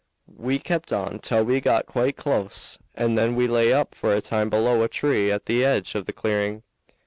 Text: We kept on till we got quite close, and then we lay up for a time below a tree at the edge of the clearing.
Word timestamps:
We 0.35 0.57
kept 0.57 0.91
on 0.91 1.19
till 1.19 1.43
we 1.43 1.61
got 1.61 1.85
quite 1.85 2.17
close, 2.17 2.79
and 2.95 3.15
then 3.15 3.35
we 3.35 3.45
lay 3.47 3.71
up 3.71 3.93
for 3.93 4.15
a 4.15 4.19
time 4.19 4.49
below 4.49 4.81
a 4.81 4.87
tree 4.89 5.31
at 5.31 5.45
the 5.45 5.63
edge 5.63 5.93
of 5.93 6.07
the 6.07 6.11
clearing. 6.13 6.63